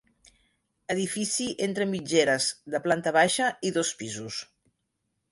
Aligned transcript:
Edifici 0.93 1.43
entre 1.65 1.85
mitgeres 1.91 2.47
de 2.75 2.81
planta 2.85 3.13
baixa 3.19 3.51
i 3.69 3.73
dos 3.77 3.93
pisos. 4.01 4.39